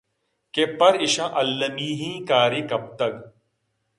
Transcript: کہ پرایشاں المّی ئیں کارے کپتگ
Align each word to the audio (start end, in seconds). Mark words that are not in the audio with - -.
کہ 0.53 0.63
پرایشاں 0.79 1.29
المّی 1.41 1.89
ئیں 2.01 2.17
کارے 2.29 2.61
کپتگ 2.69 3.13